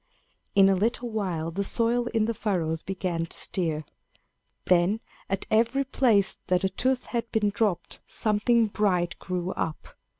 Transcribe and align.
In 0.55 0.67
a 0.67 0.73
little 0.73 1.11
while 1.11 1.51
the 1.51 1.63
soil 1.63 2.07
in 2.07 2.25
the 2.25 2.33
furrows 2.33 2.81
began 2.81 3.27
to 3.27 3.37
stir. 3.37 3.83
Then, 4.65 4.99
at 5.29 5.45
every 5.51 5.83
place 5.83 6.39
that 6.47 6.63
a 6.63 6.69
tooth 6.69 7.05
had 7.05 7.31
been 7.31 7.51
dropped, 7.51 8.01
something 8.07 8.65
bright 8.65 9.19
grew 9.19 9.51
up. 9.51 9.89